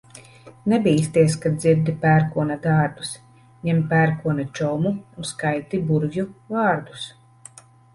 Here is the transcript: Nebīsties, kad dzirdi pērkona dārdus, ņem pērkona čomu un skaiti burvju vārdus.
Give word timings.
Nebīsties, 0.71 1.35
kad 1.43 1.59
dzirdi 1.65 1.93
pērkona 2.07 2.57
dārdus, 2.65 3.13
ņem 3.69 3.85
pērkona 3.95 4.49
čomu 4.61 4.97
un 5.05 5.33
skaiti 5.37 5.87
burvju 5.93 6.31
vārdus. 6.59 7.11